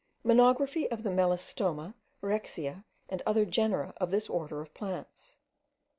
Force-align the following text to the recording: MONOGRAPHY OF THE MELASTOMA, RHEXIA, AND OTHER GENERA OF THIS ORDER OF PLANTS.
MONOGRAPHY 0.23 0.89
OF 0.89 1.03
THE 1.03 1.11
MELASTOMA, 1.11 1.93
RHEXIA, 2.23 2.85
AND 3.09 3.21
OTHER 3.27 3.45
GENERA 3.45 3.93
OF 3.97 4.09
THIS 4.09 4.31
ORDER 4.31 4.59
OF 4.59 4.73
PLANTS. 4.73 5.35